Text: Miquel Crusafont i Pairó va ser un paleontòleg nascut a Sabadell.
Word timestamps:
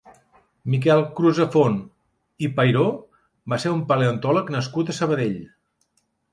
Miquel 0.75 1.03
Crusafont 1.19 1.75
i 2.47 2.49
Pairó 2.57 2.87
va 3.55 3.61
ser 3.67 3.77
un 3.77 3.87
paleontòleg 3.95 4.53
nascut 4.59 4.93
a 4.95 4.99
Sabadell. 5.05 5.41